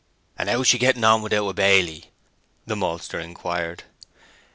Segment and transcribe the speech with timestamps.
[0.35, 2.05] "And how is she getting on without a baily?"
[2.65, 3.83] the maltster inquired.